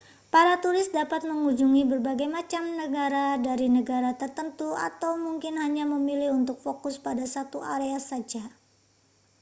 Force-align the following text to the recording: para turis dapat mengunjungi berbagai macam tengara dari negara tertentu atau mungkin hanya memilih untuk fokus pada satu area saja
para 0.33 0.53
turis 0.63 0.87
dapat 0.97 1.21
mengunjungi 1.31 1.81
berbagai 1.91 2.25
macam 2.37 2.63
tengara 2.79 3.27
dari 3.47 3.67
negara 3.77 4.11
tertentu 4.21 4.69
atau 4.87 5.11
mungkin 5.25 5.55
hanya 5.63 5.83
memilih 5.93 6.29
untuk 6.39 6.57
fokus 6.65 6.95
pada 7.05 7.21
satu 7.35 7.57
area 7.75 7.99
saja 8.09 8.41